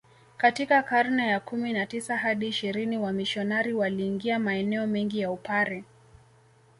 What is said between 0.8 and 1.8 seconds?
karne ya kumi